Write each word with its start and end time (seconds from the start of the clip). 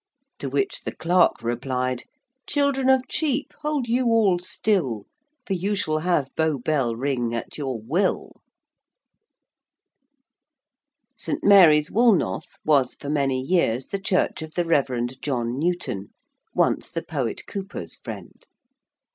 To 0.39 0.49
which 0.49 0.81
the 0.83 0.95
clerk 0.95 1.43
replied: 1.43 2.05
'Children 2.47 2.89
of 2.89 3.07
Chepe, 3.07 3.47
hold 3.59 3.87
you 3.87 4.07
all 4.07 4.39
stille: 4.39 5.05
For 5.45 5.53
you 5.53 5.75
shall 5.75 5.99
have 5.99 6.33
Bow 6.35 6.57
Bell 6.57 6.95
ring 6.95 7.35
at 7.35 7.55
your 7.59 7.79
will.' 7.79 8.41
St. 11.15 11.43
Mary's 11.43 11.91
Woolnoth 11.91 12.55
was 12.65 12.95
for 12.95 13.11
many 13.11 13.39
years 13.39 13.85
the 13.85 13.99
church 13.99 14.41
of 14.41 14.55
the 14.55 14.65
Rev. 14.65 15.05
John 15.21 15.59
Newton, 15.59 16.09
once 16.55 16.89
the 16.89 17.03
poet 17.03 17.43
Cowper's 17.45 17.97
friend. 17.97 18.47